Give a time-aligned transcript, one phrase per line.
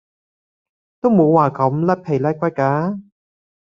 [0.99, 3.01] 都冇話咁甩皮甩骨㗎